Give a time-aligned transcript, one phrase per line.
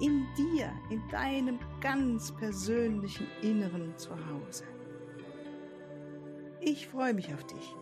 [0.00, 4.64] in dir, in deinem ganz persönlichen Inneren zu Hause.
[6.60, 7.74] Ich freue mich auf dich.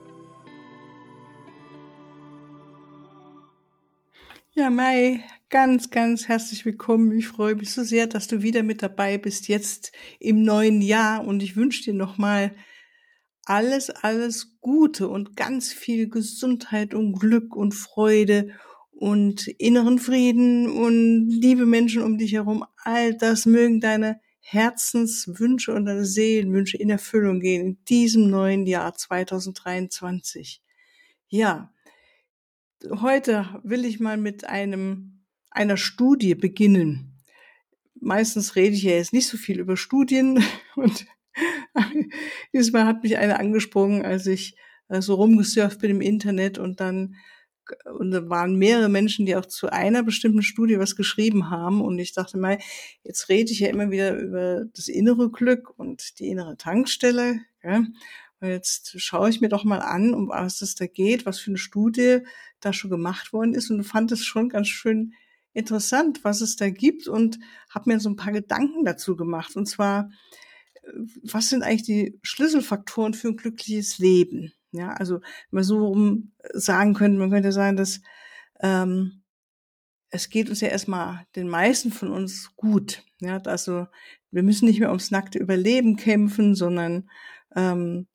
[4.56, 7.18] Ja, Mai, ganz, ganz herzlich willkommen.
[7.18, 11.26] Ich freue mich so sehr, dass du wieder mit dabei bist, jetzt im neuen Jahr.
[11.26, 12.54] Und ich wünsche dir nochmal
[13.46, 18.52] alles, alles Gute und ganz viel Gesundheit und Glück und Freude
[18.96, 22.64] und inneren Frieden und liebe Menschen um dich herum.
[22.76, 28.94] All das mögen deine Herzenswünsche und deine Seelenwünsche in Erfüllung gehen in diesem neuen Jahr
[28.94, 30.62] 2023.
[31.28, 31.72] Ja,
[32.90, 37.18] heute will ich mal mit einem, einer Studie beginnen.
[38.00, 40.44] Meistens rede ich ja jetzt nicht so viel über Studien
[40.76, 41.06] und
[42.52, 44.56] dieses Mal hat mich eine angesprochen, als ich
[44.88, 47.16] äh, so rumgesurft bin im Internet und dann
[47.98, 51.80] und da waren mehrere Menschen, die auch zu einer bestimmten Studie was geschrieben haben.
[51.80, 52.58] Und ich dachte mal,
[53.02, 57.40] jetzt rede ich ja immer wieder über das innere Glück und die innere Tankstelle.
[57.62, 57.84] Ja.
[58.40, 61.50] Und jetzt schaue ich mir doch mal an, um was es da geht, was für
[61.50, 62.18] eine Studie
[62.60, 63.70] da schon gemacht worden ist.
[63.70, 65.14] Und fand es schon ganz schön
[65.54, 67.38] interessant, was es da gibt und
[67.70, 69.56] habe mir so ein paar Gedanken dazu gemacht.
[69.56, 70.10] Und zwar,
[70.74, 70.90] äh,
[71.22, 74.52] was sind eigentlich die Schlüsselfaktoren für ein glückliches Leben?
[74.74, 78.00] Ja, also wenn man so rum sagen könnte, man könnte sagen, dass
[78.60, 79.22] ähm,
[80.10, 83.04] es geht uns ja erstmal den meisten von uns gut.
[83.20, 83.86] Ja, also
[84.32, 87.08] wir müssen nicht mehr ums nackte Überleben kämpfen, sondern
[87.54, 88.08] ähm,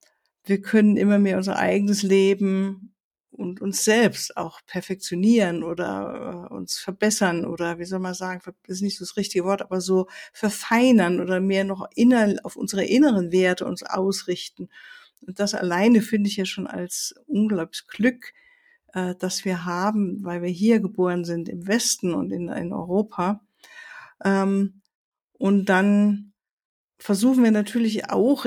[0.43, 2.93] wir können immer mehr unser eigenes Leben
[3.31, 8.81] und uns selbst auch perfektionieren oder äh, uns verbessern oder wie soll man sagen, ist
[8.81, 13.31] nicht so das richtige Wort, aber so verfeinern oder mehr noch inner, auf unsere inneren
[13.31, 14.69] Werte uns ausrichten.
[15.21, 18.33] Und das alleine finde ich ja schon als unglaubliches Glück,
[18.93, 23.41] äh, dass wir haben, weil wir hier geboren sind, im Westen und in, in Europa.
[24.23, 24.81] Ähm,
[25.33, 26.33] und dann
[26.97, 28.45] versuchen wir natürlich auch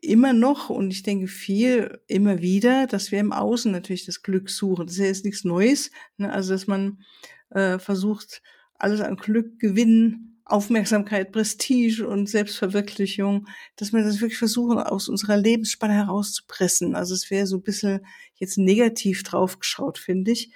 [0.00, 4.50] immer noch, und ich denke viel, immer wieder, dass wir im Außen natürlich das Glück
[4.50, 4.86] suchen.
[4.86, 5.90] Das ist ja jetzt nichts Neues.
[6.16, 6.32] Ne?
[6.32, 7.02] Also, dass man
[7.50, 8.42] äh, versucht,
[8.74, 15.36] alles an Glück gewinnen Aufmerksamkeit, Prestige und Selbstverwirklichung, dass wir das wirklich versuchen, aus unserer
[15.36, 16.96] Lebensspanne herauszupressen.
[16.96, 20.52] Also es wäre so ein bisschen jetzt negativ draufgeschaut, finde ich,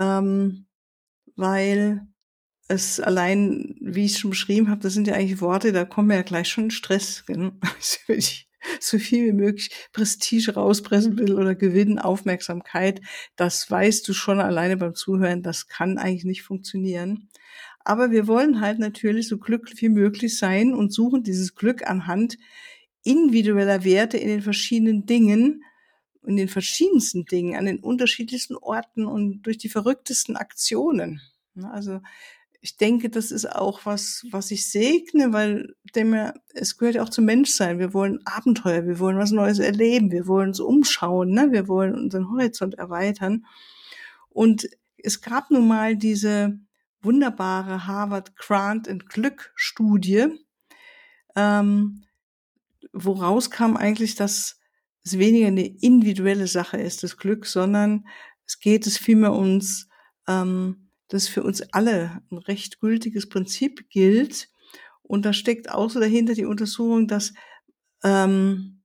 [0.00, 0.66] ähm,
[1.36, 2.06] weil
[2.66, 6.10] es allein, wie ich es schon beschrieben habe, das sind ja eigentlich Worte, da kommen
[6.10, 7.24] ja gleich schon Stress.
[7.26, 7.52] Wenn
[8.08, 8.48] ich
[8.80, 13.00] so viel wie möglich Prestige rauspressen will oder gewinnen, Aufmerksamkeit,
[13.36, 17.28] das weißt du schon alleine beim Zuhören, das kann eigentlich nicht funktionieren.
[17.90, 22.38] Aber wir wollen halt natürlich so glücklich wie möglich sein und suchen dieses Glück anhand
[23.02, 25.64] individueller Werte in den verschiedenen Dingen,
[26.24, 31.20] in den verschiedensten Dingen, an den unterschiedlichsten Orten und durch die verrücktesten Aktionen.
[31.72, 31.98] Also
[32.60, 37.02] ich denke, das ist auch was, was ich segne, weil dem ja, es gehört ja
[37.02, 37.80] auch zum Menschsein.
[37.80, 41.50] Wir wollen Abenteuer, wir wollen was Neues erleben, wir wollen uns umschauen, ne?
[41.50, 43.46] wir wollen unseren Horizont erweitern.
[44.28, 46.60] Und es gab nun mal diese
[47.02, 50.26] wunderbare Harvard Grant and Glück Studie,
[51.36, 52.04] ähm,
[52.92, 54.58] woraus kam eigentlich, dass
[55.04, 58.06] es weniger eine individuelle Sache ist, das Glück, sondern
[58.46, 59.88] es geht es vielmehr uns,
[60.28, 64.48] ähm, dass für uns alle ein recht gültiges Prinzip gilt.
[65.02, 67.32] Und da steckt auch so dahinter die Untersuchung, dass
[68.04, 68.79] ähm,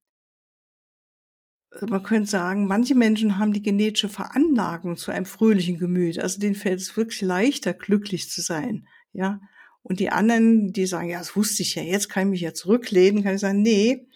[1.81, 6.19] man könnte sagen, manche Menschen haben die genetische Veranlagung zu einem fröhlichen Gemüt.
[6.19, 8.87] Also denen fällt es wirklich leichter, glücklich zu sein.
[9.13, 9.41] Ja.
[9.83, 12.53] Und die anderen, die sagen, ja, das wusste ich ja, jetzt kann ich mich ja
[12.53, 14.07] zurücklehnen, kann ich sagen, nee,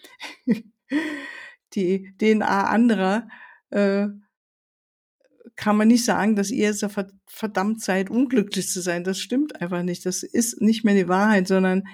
[1.74, 3.28] die DNA anderer
[3.70, 4.08] äh,
[5.56, 6.84] kann man nicht sagen, dass ihr jetzt
[7.26, 9.04] verdammt seid, unglücklich zu sein.
[9.04, 10.06] Das stimmt einfach nicht.
[10.06, 11.84] Das ist nicht mehr die Wahrheit, sondern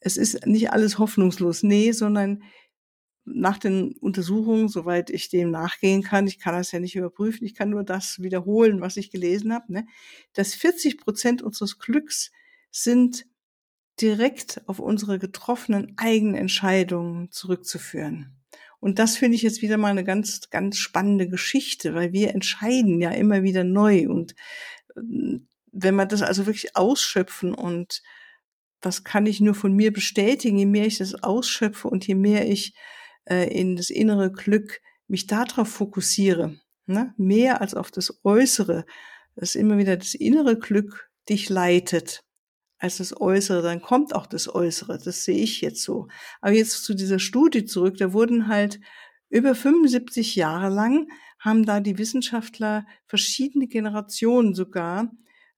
[0.00, 1.62] es ist nicht alles hoffnungslos.
[1.62, 2.42] Nee, sondern
[3.26, 7.54] nach den Untersuchungen, soweit ich dem nachgehen kann, ich kann das ja nicht überprüfen, ich
[7.54, 9.86] kann nur das wiederholen, was ich gelesen habe, ne,
[10.32, 12.30] dass 40 Prozent unseres Glücks
[12.70, 13.26] sind
[14.00, 18.36] direkt auf unsere getroffenen eigenen Entscheidungen zurückzuführen.
[18.78, 23.00] Und das finde ich jetzt wieder mal eine ganz, ganz spannende Geschichte, weil wir entscheiden
[23.00, 24.08] ja immer wieder neu.
[24.08, 24.32] Und
[24.94, 25.40] äh,
[25.72, 28.02] wenn wir das also wirklich ausschöpfen und
[28.80, 32.48] das kann ich nur von mir bestätigen, je mehr ich das ausschöpfe und je mehr
[32.48, 32.74] ich
[33.26, 37.14] äh, in das innere Glück mich darauf fokussiere, ne?
[37.16, 38.84] mehr als auf das Äußere,
[39.34, 42.22] dass immer wieder das innere Glück dich leitet
[42.78, 44.98] als das Äußere, dann kommt auch das Äußere.
[45.02, 46.08] Das sehe ich jetzt so.
[46.40, 47.96] Aber jetzt zu dieser Studie zurück.
[47.96, 48.80] Da wurden halt
[49.30, 51.08] über 75 Jahre lang
[51.38, 55.10] haben da die Wissenschaftler verschiedene Generationen sogar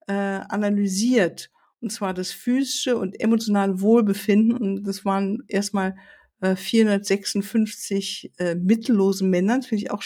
[0.07, 1.49] äh, analysiert.
[1.81, 4.53] Und zwar das physische und emotionale Wohlbefinden.
[4.53, 5.95] Und das waren erstmal
[6.41, 9.57] äh, 456 äh, mittellose Männer.
[9.57, 10.03] Das finde ich auch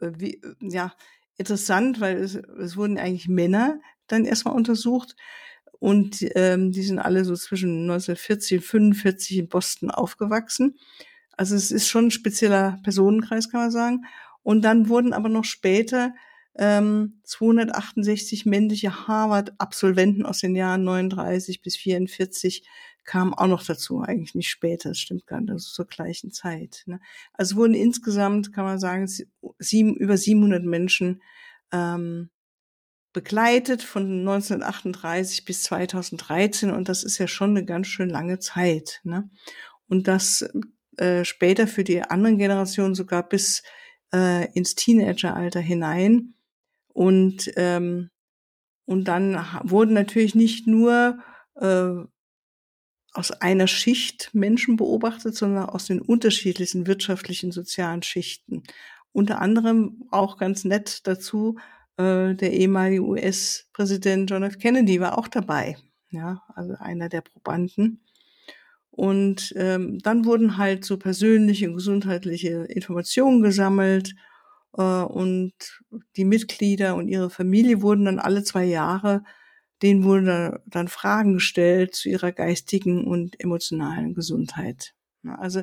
[0.00, 0.92] äh, wie, ja,
[1.36, 5.16] interessant, weil es, es wurden eigentlich Männer dann erstmal untersucht.
[5.78, 10.78] Und ähm, die sind alle so zwischen 1940 und 45 in Boston aufgewachsen.
[11.36, 14.06] Also es ist schon ein spezieller Personenkreis, kann man sagen.
[14.42, 16.14] Und dann wurden aber noch später
[16.56, 22.66] ähm, 268 männliche Harvard-Absolventen aus den Jahren 39 bis 44
[23.06, 26.82] kamen auch noch dazu, eigentlich nicht später, das stimmt gar nicht, ist zur gleichen Zeit.
[26.86, 27.00] Ne?
[27.32, 29.08] Also wurden insgesamt, kann man sagen,
[29.58, 31.22] sieben, über 700 Menschen
[31.72, 32.30] ähm,
[33.12, 39.00] begleitet von 1938 bis 2013 und das ist ja schon eine ganz schön lange Zeit.
[39.04, 39.30] Ne?
[39.88, 40.46] Und das
[40.98, 43.62] äh, später für die anderen Generationen sogar bis
[44.12, 46.34] äh, ins Teenageralter hinein.
[46.92, 48.10] Und, ähm,
[48.86, 51.18] und dann wurden natürlich nicht nur
[51.56, 51.94] äh,
[53.16, 58.62] aus einer Schicht Menschen beobachtet, sondern aus den unterschiedlichsten wirtschaftlichen, sozialen Schichten.
[59.12, 61.56] Unter anderem auch ganz nett dazu
[61.96, 64.58] äh, der ehemalige US-Präsident John F.
[64.58, 65.76] Kennedy war auch dabei,
[66.10, 68.02] ja, also einer der Probanden.
[68.90, 74.14] Und ähm, dann wurden halt so persönliche und gesundheitliche Informationen gesammelt
[74.76, 75.54] äh, und
[76.16, 79.22] die Mitglieder und ihre Familie wurden dann alle zwei Jahre,
[79.82, 84.94] denen wurden dann Fragen gestellt zu ihrer geistigen und emotionalen Gesundheit.
[85.24, 85.62] Also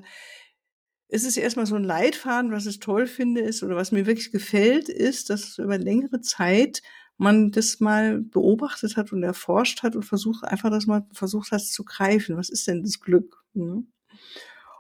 [1.07, 4.31] es ist erstmal so ein Leitfaden, was ich toll finde, ist, oder was mir wirklich
[4.31, 6.81] gefällt, ist, dass über längere Zeit
[7.17, 11.61] man das mal beobachtet hat und erforscht hat und versucht, einfach das mal versucht hat
[11.61, 12.35] zu greifen.
[12.37, 13.43] Was ist denn das Glück?
[13.53, 13.83] Ne?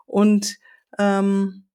[0.05, 0.57] Und
[0.97, 1.65] ähm,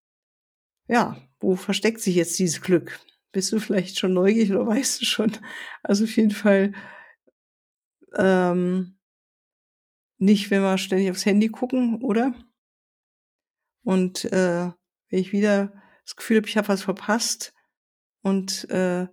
[0.88, 2.98] ja, wo versteckt sich jetzt dieses Glück?
[3.30, 5.32] Bist du vielleicht schon neugierig oder weißt du schon?
[5.82, 6.72] Also auf jeden Fall
[8.16, 8.98] ähm,
[10.18, 12.34] nicht, wenn wir ständig aufs Handy gucken, oder?
[13.84, 14.70] Und äh,
[15.10, 15.72] wenn ich wieder
[16.04, 17.54] das Gefühl habe, ich habe was verpasst
[18.22, 19.06] und äh,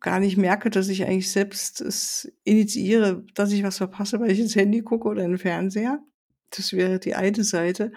[0.00, 4.40] gar nicht merke, dass ich eigentlich selbst es initiiere, dass ich was verpasse, weil ich
[4.40, 6.00] ins Handy gucke oder in den Fernseher.
[6.50, 7.92] Das wäre die eine Seite.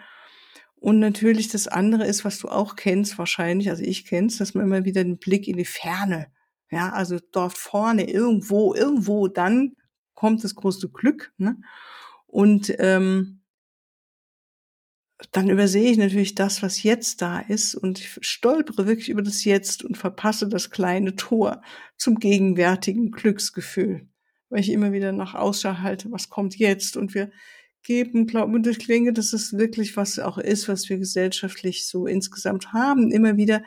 [0.76, 4.66] Und natürlich das andere ist, was du auch kennst wahrscheinlich, also ich kenn's, dass man
[4.66, 6.28] immer wieder den Blick in die Ferne,
[6.70, 9.76] ja, also dort vorne irgendwo, irgendwo, dann
[10.14, 11.34] kommt das große Glück.
[11.38, 11.58] Ne?
[12.28, 13.44] Und ähm,
[15.32, 19.44] dann übersehe ich natürlich das, was jetzt da ist und ich stolpere wirklich über das
[19.44, 21.62] Jetzt und verpasse das kleine Tor
[21.98, 24.08] zum gegenwärtigen Glücksgefühl,
[24.50, 27.32] weil ich immer wieder nach Ausschau halte, was kommt jetzt und wir
[27.84, 32.08] geben, glauben und ich denke, dass es wirklich was auch ist, was wir gesellschaftlich so
[32.08, 33.64] insgesamt haben, immer wieder,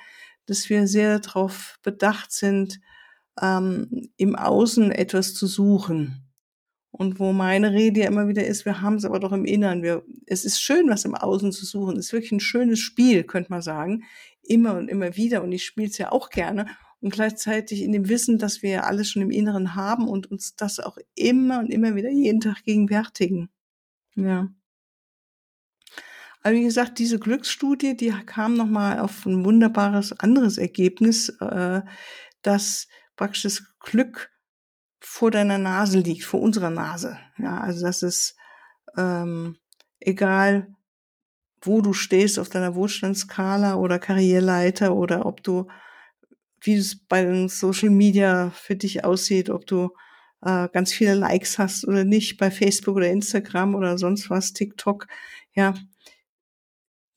[0.46, 2.80] dass wir sehr darauf bedacht sind,
[3.40, 6.25] ähm, im Außen etwas zu suchen
[6.98, 9.82] und wo meine Rede ja immer wieder ist, wir haben es aber doch im Inneren.
[9.82, 11.98] Wir, es ist schön, was im Außen zu suchen.
[11.98, 14.04] Es ist wirklich ein schönes Spiel, könnte man sagen.
[14.42, 15.42] Immer und immer wieder.
[15.42, 16.66] Und ich spiele es ja auch gerne.
[17.02, 20.80] Und gleichzeitig in dem Wissen, dass wir alles schon im Inneren haben und uns das
[20.80, 23.50] auch immer und immer wieder jeden Tag gegenwärtigen.
[24.14, 24.48] Ja.
[26.42, 31.82] Aber wie gesagt, diese Glücksstudie, die kam nochmal auf ein wunderbares anderes Ergebnis, äh,
[32.40, 34.30] dass praktisch das Glück
[35.00, 37.18] vor deiner Nase liegt, vor unserer Nase.
[37.38, 38.36] Ja, also das ist
[38.96, 39.56] ähm,
[40.00, 40.74] egal,
[41.60, 45.68] wo du stehst auf deiner Wohlstandsskala oder Karriereleiter oder ob du,
[46.60, 49.90] wie es bei den Social Media für dich aussieht, ob du
[50.42, 55.06] äh, ganz viele Likes hast oder nicht bei Facebook oder Instagram oder sonst was, TikTok,
[55.54, 55.74] ja,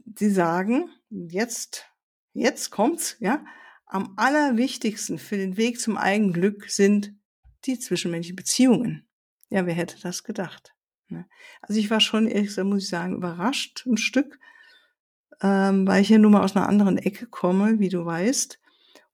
[0.06, 1.86] die sagen, jetzt,
[2.34, 3.44] jetzt kommt's, ja,
[3.86, 7.14] am allerwichtigsten für den Weg zum eigenen Glück sind
[7.66, 9.08] die zwischenmenschlichen Beziehungen.
[9.50, 10.74] Ja, wer hätte das gedacht?
[11.10, 11.26] Ne?
[11.62, 14.40] Also ich war schon, ehrlich gesagt, muss ich sagen, überrascht ein Stück,
[15.42, 18.60] ähm, weil ich ja nun mal aus einer anderen Ecke komme, wie du weißt.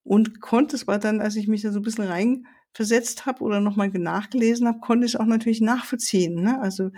[0.02, 3.60] Und konnte es aber dann, als ich mich da so ein bisschen reinversetzt habe oder
[3.60, 6.34] nochmal nachgelesen habe, konnte ich es auch natürlich nachvollziehen.
[6.42, 6.60] Ne?
[6.60, 6.90] Also,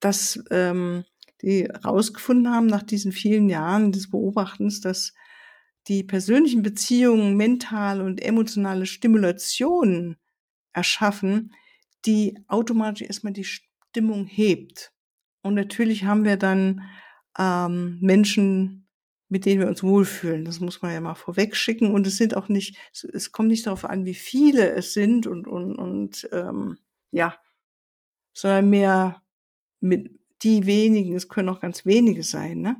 [0.00, 1.04] dass ähm,
[1.42, 5.14] die rausgefunden haben nach diesen vielen Jahren des Beobachtens, dass
[5.88, 10.16] die persönlichen Beziehungen, mentale und emotionale Stimulation
[10.72, 11.54] erschaffen,
[12.04, 14.92] die automatisch erstmal die Stimmung hebt.
[15.42, 16.82] Und natürlich haben wir dann
[17.38, 18.88] ähm, Menschen,
[19.28, 20.44] mit denen wir uns wohlfühlen.
[20.44, 21.92] Das muss man ja mal vorweg schicken.
[21.92, 22.76] Und es sind auch nicht,
[23.12, 26.78] es kommt nicht darauf an, wie viele es sind und, und, und ähm,
[27.10, 27.36] ja,
[28.34, 29.22] sondern mehr
[29.80, 30.10] mit
[30.42, 32.76] die wenigen, es können auch ganz wenige sein, ne?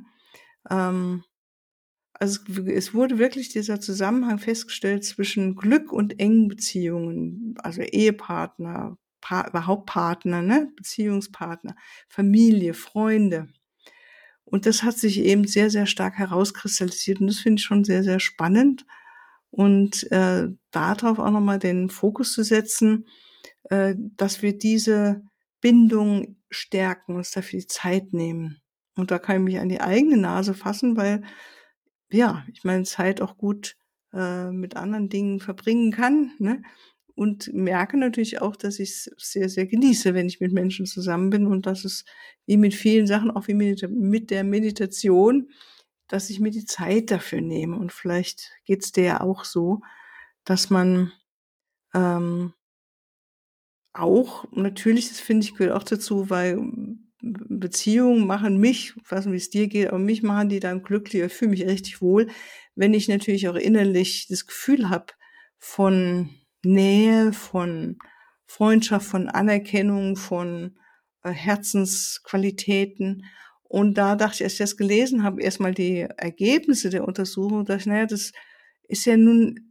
[0.69, 1.23] Ähm,
[2.13, 9.47] also es wurde wirklich dieser Zusammenhang festgestellt zwischen Glück und engen Beziehungen, also Ehepartner, pa
[9.47, 10.71] überhaupt Partner, ne?
[10.75, 11.75] Beziehungspartner,
[12.07, 13.47] Familie, Freunde.
[14.45, 18.03] Und das hat sich eben sehr, sehr stark herauskristallisiert und das finde ich schon sehr,
[18.03, 18.85] sehr spannend.
[19.49, 23.07] Und äh, darauf auch nochmal den Fokus zu setzen,
[23.69, 25.23] äh, dass wir diese
[25.61, 28.61] Bindung stärken, uns dafür die Zeit nehmen.
[28.95, 31.23] Und da kann ich mich an die eigene Nase fassen, weil
[32.13, 33.75] ja, ich meine Zeit auch gut
[34.13, 36.31] äh, mit anderen Dingen verbringen kann.
[36.39, 36.61] Ne?
[37.15, 41.29] Und merke natürlich auch, dass ich es sehr, sehr genieße, wenn ich mit Menschen zusammen
[41.29, 42.05] bin und dass es
[42.45, 45.49] wie mit vielen Sachen, auch wie mit der Meditation,
[46.07, 47.77] dass ich mir die Zeit dafür nehme.
[47.77, 49.81] Und vielleicht geht's dir ja auch so,
[50.43, 51.11] dass man
[51.93, 52.53] ähm,
[53.93, 56.57] auch, natürlich, das finde ich, gehört auch dazu, weil
[57.23, 60.83] Beziehungen machen mich, ich weiß nicht, wie es dir geht, aber mich machen die dann
[60.83, 62.27] glücklich, ich fühle mich richtig wohl,
[62.75, 65.13] wenn ich natürlich auch innerlich das Gefühl habe
[65.57, 66.29] von
[66.65, 67.97] Nähe, von
[68.45, 70.77] Freundschaft, von Anerkennung, von
[71.23, 73.25] äh, Herzensqualitäten.
[73.63, 77.79] Und da dachte ich, als ich das gelesen habe, erstmal die Ergebnisse der Untersuchung, dachte
[77.79, 78.33] ich, naja, das
[78.89, 79.69] ist ja nun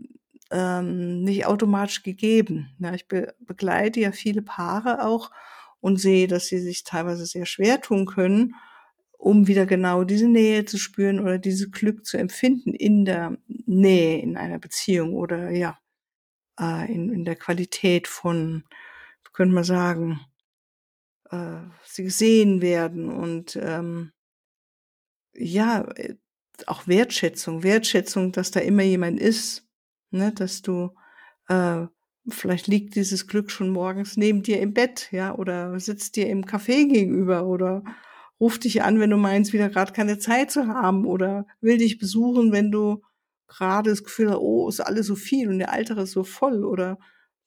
[0.51, 2.75] ähm, nicht automatisch gegeben.
[2.79, 5.31] Ja, ich be begleite ja viele Paare auch
[5.83, 8.55] und sehe, dass sie sich teilweise sehr schwer tun können,
[9.19, 14.21] um wieder genau diese Nähe zu spüren oder diese Glück zu empfinden in der Nähe
[14.23, 15.79] in einer Beziehung oder ja,
[16.59, 18.65] äh, in, in der Qualität von,
[19.33, 20.21] könnte man sagen,
[21.31, 24.13] äh, sie gesehen werden und ähm,
[25.35, 26.15] ja, äh,
[26.67, 29.67] auch Wertschätzung, Wertschätzung, dass da immer jemand ist,
[30.11, 30.95] ne, dass du
[31.49, 31.87] äh,
[32.29, 36.45] Vielleicht liegt dieses Glück schon morgens neben dir im Bett, ja, oder sitzt dir im
[36.45, 37.83] Café gegenüber oder
[38.41, 41.99] ruft dich an, wenn du meinst, wieder gerade keine Zeit zu haben oder will dich
[41.99, 43.03] besuchen, wenn du
[43.49, 46.65] gerade das Gefühl hast, oh, ist alles so viel und der Alltag ist so voll
[46.65, 46.99] oder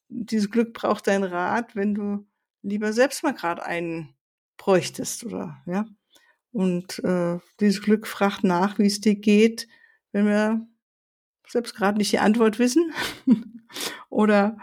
[0.10, 2.28] dieses Glück braucht dein Rat, wenn du
[2.62, 4.14] lieber selbst mal gerade einen
[4.58, 5.86] bräuchtest oder ja.
[6.52, 9.68] Und äh, dieses Glück fragt nach, wie es dir geht,
[10.14, 10.66] wenn wir
[11.48, 12.94] selbst gerade nicht die Antwort wissen.
[14.10, 14.58] Oder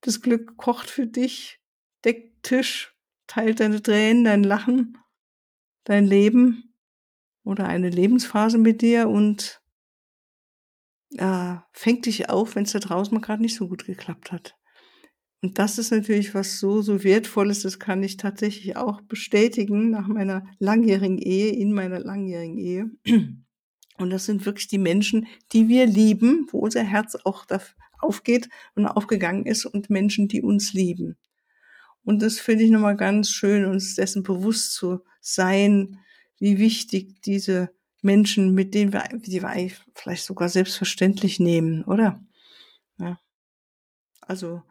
[0.00, 1.60] das Glück kocht für dich,
[2.04, 2.94] deckt Tisch,
[3.26, 4.98] teilt deine Tränen, dein Lachen,
[5.84, 6.74] dein Leben
[7.44, 9.60] oder eine Lebensphase mit dir und
[11.16, 14.54] äh, fängt dich auf, wenn es da draußen mal gerade nicht so gut geklappt hat.
[15.40, 20.08] Und das ist natürlich was so, so wertvolles, das kann ich tatsächlich auch bestätigen nach
[20.08, 22.90] meiner langjährigen Ehe, in meiner langjährigen Ehe.
[23.98, 27.44] Und das sind wirklich die Menschen, die wir lieben, wo unser Herz auch
[27.98, 31.16] aufgeht und aufgegangen ist und Menschen, die uns lieben.
[32.04, 35.98] Und das finde ich nochmal ganz schön, uns dessen bewusst zu sein,
[36.38, 42.24] wie wichtig diese Menschen, mit denen wir, die wir vielleicht sogar selbstverständlich nehmen, oder?
[42.98, 43.18] Ja.
[44.20, 44.62] Also,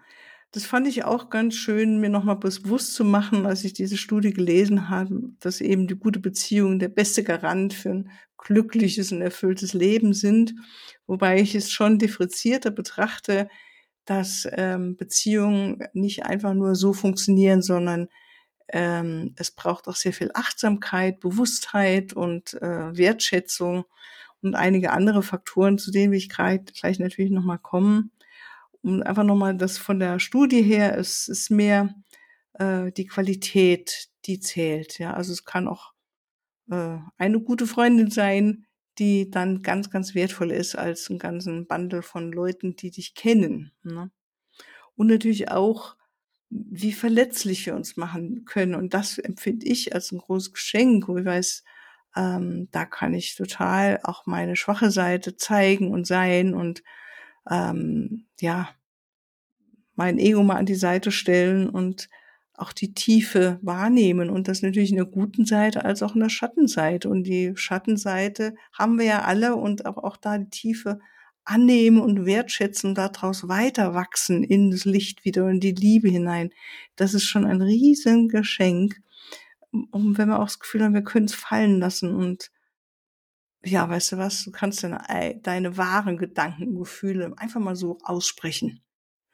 [0.58, 4.34] das fand ich auch ganz schön, mir nochmal bewusst zu machen, als ich diese Studie
[4.34, 9.74] gelesen habe, dass eben die gute Beziehung der beste Garant für ein glückliches und erfülltes
[9.76, 10.56] Leben sind.
[11.06, 13.50] Wobei ich es schon differenzierter betrachte,
[14.06, 18.08] dass ähm, Beziehungen nicht einfach nur so funktionieren, sondern
[18.70, 23.86] ähm, es braucht auch sehr viel Achtsamkeit, Bewusstheit und äh, Wertschätzung
[24.42, 28.12] und einige andere Faktoren, zu denen ich gleich natürlich nochmal kommen
[28.82, 31.96] um einfach nochmal das von der Studie her, es ist mehr
[32.54, 35.00] äh, die Qualität, die zählt.
[35.00, 35.94] Ja, also es kann auch
[36.70, 38.66] äh, eine gute Freundin sein,
[38.98, 43.72] die dann ganz, ganz wertvoll ist als ein ganzen Bundle von Leuten, die dich kennen.
[43.84, 44.12] Ne?
[44.96, 45.96] Und natürlich auch,
[46.50, 48.74] wie verletzlich wir uns machen können.
[48.74, 51.64] Und das empfinde ich als ein großes Geschenk, wo ich weiß,
[52.16, 56.84] ähm, da kann ich total auch meine schwache Seite zeigen und sein und
[57.50, 58.70] ähm, ja,
[59.96, 62.10] mein Ego mal an die Seite stellen und
[62.54, 66.30] auch die Tiefe wahrnehmen und das natürlich in der guten Seite als auch in der
[66.30, 67.08] Schattenseite.
[67.08, 71.00] Und die Schattenseite haben wir ja alle und auch, auch da die Tiefe
[71.46, 76.52] annehmen und wertschätzen und daraus weiter wachsen in das Licht wieder in die Liebe hinein.
[76.96, 79.00] Das ist schon ein riesen Geschenk.
[79.72, 82.50] Und wenn wir auch das Gefühl haben, wir können es fallen lassen und
[83.68, 88.82] ja, weißt du was, du kannst deine, deine wahren Gedanken, Gefühle einfach mal so aussprechen.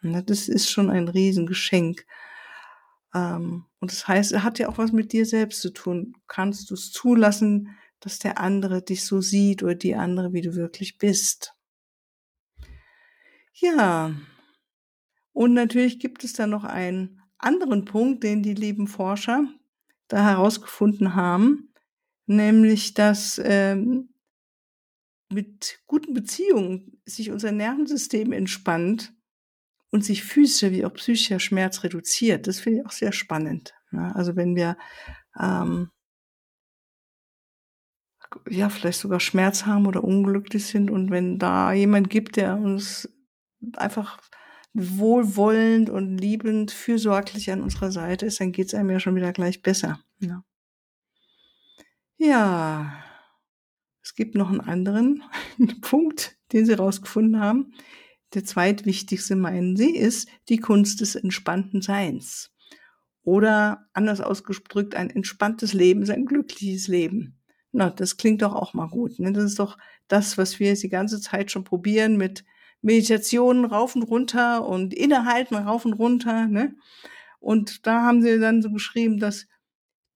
[0.02, 2.06] Das ist schon ein Riesengeschenk.
[3.14, 6.16] Ähm, und das heißt, er hat ja auch was mit dir selbst zu tun.
[6.28, 10.56] Kannst du es zulassen, dass der andere dich so sieht oder die andere, wie du
[10.56, 11.54] wirklich bist?
[13.54, 14.14] Ja.
[15.32, 19.46] Und natürlich gibt es da noch einen anderen Punkt, den die lieben Forscher
[20.08, 21.74] da herausgefunden haben,
[22.26, 24.13] nämlich dass ähm,
[25.34, 29.14] mit guten Beziehungen sich unser Nervensystem entspannt
[29.92, 32.48] und sich physischer wie auch psychischer Schmerz reduziert.
[32.48, 33.74] Das finde ich auch sehr spannend.
[33.92, 34.14] Ne?
[34.16, 34.78] Also wenn wir
[35.40, 35.90] ähm,
[38.50, 43.10] ja vielleicht sogar Schmerz haben oder unglücklich sind und wenn da jemand gibt, der uns
[43.78, 44.20] einfach
[44.74, 49.32] wohlwollend und liebend, fürsorglich an unserer Seite ist, dann geht es einem ja schon wieder
[49.32, 50.00] gleich besser.
[50.20, 50.44] Ja.
[52.18, 53.03] ja,
[54.04, 55.24] es gibt noch einen anderen
[55.82, 57.74] Punkt, den Sie herausgefunden haben.
[58.34, 62.52] Der zweitwichtigste, meinen Sie, ist die Kunst des entspannten Seins.
[63.24, 67.40] Oder anders ausgedrückt, ein entspanntes Leben ist ein glückliches Leben.
[67.72, 69.18] Na, das klingt doch auch mal gut.
[69.20, 69.32] Ne?
[69.32, 72.44] Das ist doch das, was wir die ganze Zeit schon probieren mit
[72.82, 76.48] Meditationen rauf und runter und Innehalten rauf und runter.
[76.48, 76.76] Ne?
[77.40, 79.48] Und da haben sie dann so geschrieben, dass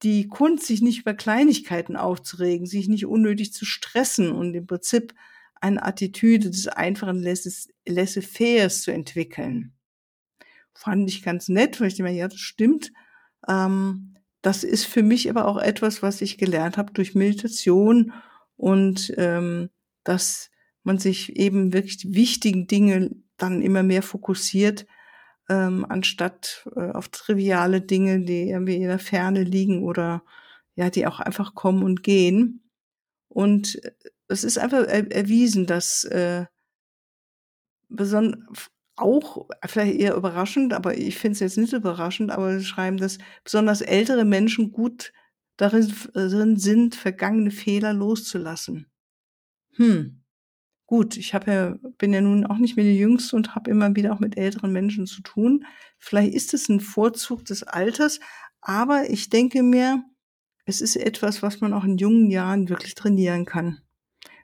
[0.03, 5.13] die Kunst, sich nicht über Kleinigkeiten aufzuregen, sich nicht unnötig zu stressen und im Prinzip
[5.59, 9.73] eine Attitüde des einfachen Laissez-faire zu entwickeln.
[10.73, 12.91] Fand ich ganz nett, weil ich mir, ja, das stimmt.
[13.47, 14.13] Ähm,
[14.43, 18.13] das ist für mich aber auch etwas, was ich gelernt habe durch Meditation
[18.55, 19.69] und ähm,
[20.03, 20.51] dass
[20.83, 24.85] man sich eben wirklich die wichtigen Dinge dann immer mehr fokussiert,
[25.49, 30.23] ähm, anstatt äh, auf triviale Dinge, die irgendwie in der Ferne liegen oder
[30.75, 32.69] ja, die auch einfach kommen und gehen.
[33.29, 33.91] Und äh,
[34.27, 36.45] es ist einfach er erwiesen, dass äh,
[37.89, 42.97] besonders auch vielleicht eher überraschend, aber ich finde es jetzt nicht überraschend, aber sie schreiben,
[42.97, 45.13] dass besonders ältere Menschen gut
[45.55, 48.87] darin, darin sind, vergangene Fehler loszulassen.
[49.75, 50.23] Hm.
[50.87, 53.93] Gut, ich habe ja, bin ja nun auch nicht mehr die Jüngste und habe immer
[53.95, 55.65] wieder auch mit älteren Menschen zu tun.
[55.99, 58.21] Vielleicht ist es ein Vorzug des Alters,
[58.61, 60.01] aber ich denke mir,
[60.65, 63.81] es ist etwas, was man auch in jungen Jahren wirklich trainieren kann.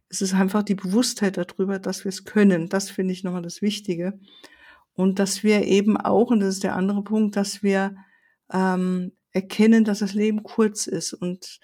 [0.09, 2.67] Es ist einfach die Bewusstheit darüber, dass wir es können.
[2.67, 4.19] Das finde ich nochmal das Wichtige.
[4.93, 7.95] Und dass wir eben auch, und das ist der andere Punkt, dass wir
[8.51, 11.59] ähm, erkennen, dass das Leben kurz ist und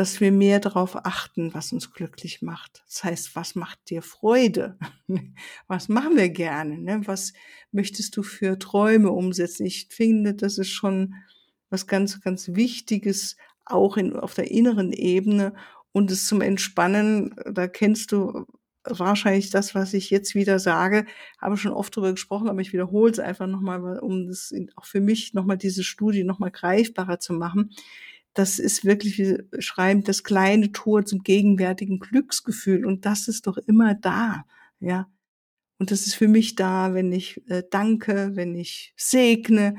[0.00, 2.82] dass wir mehr darauf achten, was uns glücklich macht.
[2.86, 4.78] Das heißt, was macht dir Freude?
[5.66, 6.78] was machen wir gerne?
[6.78, 7.02] Ne?
[7.04, 7.34] Was
[7.70, 9.66] möchtest du für Träume umsetzen?
[9.66, 11.16] Ich finde, das ist schon
[11.68, 13.36] was ganz, ganz Wichtiges,
[13.66, 15.52] auch in, auf der inneren Ebene.
[15.92, 18.46] Und es zum Entspannen, da kennst du
[18.84, 21.04] wahrscheinlich das, was ich jetzt wieder sage,
[21.38, 25.02] habe schon oft darüber gesprochen, aber ich wiederhole es einfach nochmal, um das auch für
[25.02, 27.74] mich nochmal diese Studie nochmal greifbarer zu machen
[28.34, 32.86] das ist wirklich, wie schreiben, das kleine Tor zum gegenwärtigen Glücksgefühl.
[32.86, 34.44] Und das ist doch immer da,
[34.78, 35.10] ja.
[35.78, 39.76] Und das ist für mich da, wenn ich äh, danke, wenn ich segne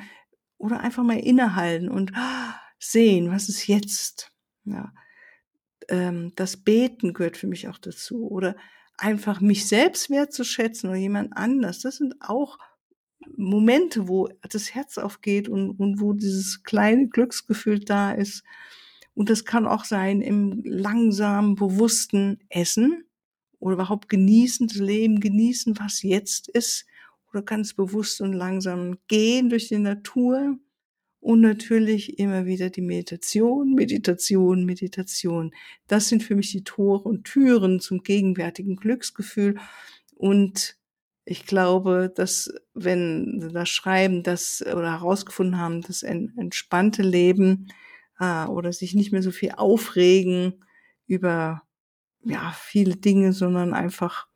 [0.57, 4.31] oder einfach mal innehalten und ah, sehen, was ist jetzt,
[4.65, 4.93] ja.
[5.89, 8.55] Ähm, das Beten gehört für mich auch dazu oder
[8.97, 11.79] einfach mich selbst wertzuschätzen oder jemand anders.
[11.79, 12.57] Das sind auch
[13.35, 18.43] Momente, wo das Herz aufgeht und, und wo dieses kleine Glücksgefühl da ist.
[19.13, 23.03] Und das kann auch sein im langsamen, bewussten Essen
[23.59, 26.85] oder überhaupt genießen, das Leben genießen, was jetzt ist.
[27.31, 30.57] Oder ganz bewusst und langsam gehen durch die Natur.
[31.19, 35.53] Und natürlich immer wieder die Meditation, Meditation, Meditation.
[35.87, 39.59] Das sind für mich die Tore und Türen zum gegenwärtigen Glücksgefühl.
[40.15, 40.77] Und
[41.25, 47.67] ich glaube, dass wenn sie da schreiben, dass oder herausgefunden haben, ein entspannte Leben
[48.19, 50.63] äh, oder sich nicht mehr so viel aufregen
[51.05, 51.61] über
[52.23, 54.27] ja viele Dinge, sondern einfach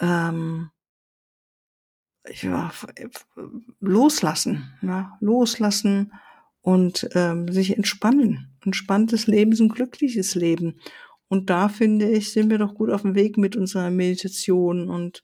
[0.00, 0.70] ähm,
[2.42, 2.72] ja,
[3.80, 6.12] loslassen, ja, loslassen
[6.60, 8.58] und ähm, sich entspannen.
[8.64, 10.80] Entspanntes Leben ist ein glückliches Leben.
[11.28, 15.22] Und da finde ich, sind wir doch gut auf dem Weg mit unserer Meditation und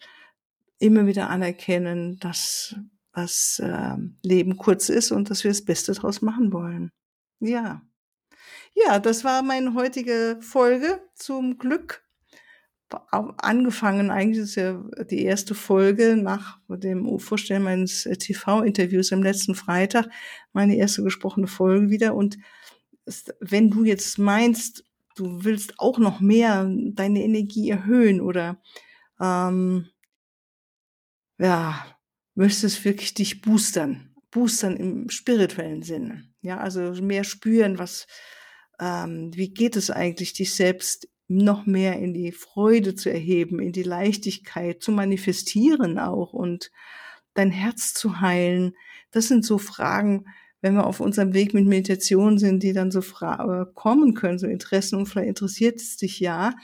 [0.82, 2.76] immer wieder anerkennen, dass
[3.12, 6.90] das äh, Leben kurz ist und dass wir das Beste draus machen wollen.
[7.40, 7.82] Ja.
[8.74, 12.02] Ja, das war meine heutige Folge zum Glück.
[13.10, 20.10] Angefangen, eigentlich ist ja die erste Folge nach dem Vorstellen meines TV-Interviews am letzten Freitag,
[20.52, 22.14] meine erste gesprochene Folge wieder.
[22.14, 22.38] Und
[23.40, 24.84] wenn du jetzt meinst,
[25.16, 28.60] du willst auch noch mehr deine Energie erhöhen oder
[29.20, 29.88] ähm,
[31.42, 31.84] ja,
[32.34, 34.14] möchtest wirklich dich boostern.
[34.30, 36.24] boostern im spirituellen Sinne.
[36.40, 38.06] Ja, also mehr spüren, was,
[38.80, 43.72] ähm, wie geht es eigentlich, dich selbst noch mehr in die Freude zu erheben, in
[43.72, 46.70] die Leichtigkeit zu manifestieren auch und
[47.34, 48.74] dein Herz zu heilen.
[49.10, 50.26] Das sind so Fragen,
[50.60, 54.38] wenn wir auf unserem Weg mit Meditation sind, die dann so Fra äh, kommen können,
[54.38, 56.54] so Interessen und vielleicht interessiert es dich ja.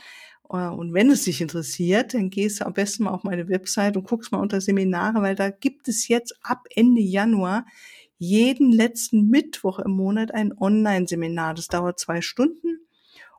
[0.51, 3.97] Äh, und wenn es dich interessiert, dann gehst du am besten mal auf meine Website
[3.97, 7.65] und guckst mal unter Seminare, weil da gibt es jetzt ab Ende Januar
[8.19, 11.55] jeden letzten Mittwoch im Monat ein Online-Seminar.
[11.55, 12.81] Das dauert zwei Stunden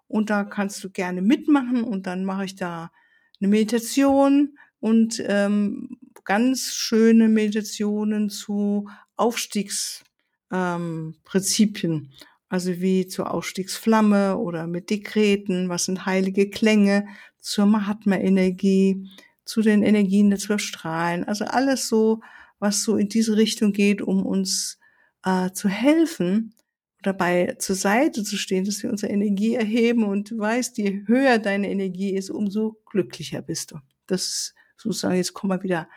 [0.08, 2.92] und da kannst du gerne mitmachen und dann mache ich da
[3.40, 11.92] eine Meditation und ähm, ganz schöne Meditationen zu Aufstiegsprinzipien.
[11.92, 12.10] Ähm,
[12.50, 17.08] also wie zur Aufstiegsflamme oder mit Dekreten, was sind heilige Klänge,
[17.40, 19.08] zur Mahatma-Energie,
[19.46, 21.24] zu den Energien der zwölf Strahlen.
[21.24, 22.22] Also alles so,
[22.60, 24.80] was so in diese Richtung geht, um uns
[25.24, 26.54] äh, zu helfen,
[27.02, 31.40] dabei zur Seite zu stehen, dass wir unsere Energie erheben und du weißt, je höher
[31.40, 33.78] deine Energie ist, umso glücklicher bist du.
[34.08, 35.88] Das ist sozusagen, jetzt kommen wir wieder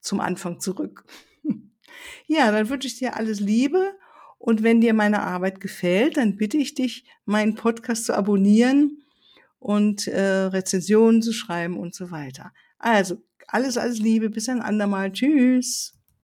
[0.00, 1.04] zum Anfang zurück.
[2.26, 3.94] ja, dann wünsche ich dir alles Liebe
[4.40, 9.02] und wenn dir meine Arbeit gefällt, dann bitte ich dich, meinen Podcast zu abonnieren
[9.58, 12.50] und äh, Rezensionen zu schreiben und so weiter.
[12.78, 15.12] Also, alles, alles Liebe, bis ein andermal.
[15.12, 15.99] Tschüss.